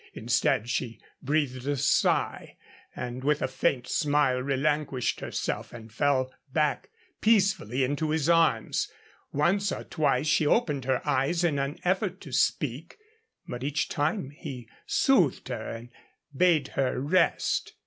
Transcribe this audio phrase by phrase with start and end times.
[0.15, 2.57] Instead, she breathed a sigh
[2.95, 6.89] and with a faint smile relinquished herself and fell back
[7.21, 8.89] peacefully into his arms.
[9.31, 12.97] Once or twice she opened her eyes in an effort to speak,
[13.47, 15.89] but each time he soothed her and
[16.35, 17.73] bade her rest.